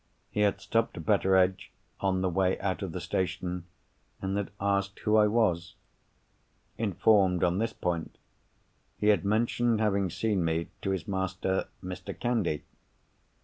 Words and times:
He 0.31 0.39
had 0.39 0.59
stopped 0.59 1.05
Betteredge 1.05 1.69
on 1.99 2.21
the 2.21 2.29
way 2.31 2.59
out 2.59 2.81
of 2.81 2.91
the 2.91 2.99
station, 2.99 3.65
and 4.19 4.35
had 4.35 4.49
asked 4.59 4.97
who 5.01 5.15
I 5.15 5.27
was. 5.27 5.75
Informed 6.75 7.43
on 7.43 7.59
this 7.59 7.73
point, 7.73 8.17
he 8.97 9.09
had 9.09 9.23
mentioned 9.23 9.79
having 9.79 10.09
seen 10.09 10.43
me 10.43 10.69
to 10.81 10.89
his 10.89 11.07
master 11.07 11.67
Mr. 11.83 12.19
Candy. 12.19 12.61
Mr. 12.63 12.63